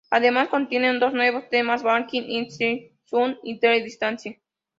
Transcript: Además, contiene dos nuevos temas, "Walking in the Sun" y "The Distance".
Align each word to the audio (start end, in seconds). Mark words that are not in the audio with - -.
Además, 0.09 0.49
contiene 0.49 0.97
dos 0.97 1.13
nuevos 1.13 1.47
temas, 1.51 1.83
"Walking 1.83 2.23
in 2.23 2.47
the 2.57 2.91
Sun" 3.05 3.37
y 3.43 3.59
"The 3.59 3.83
Distance". 3.83 4.41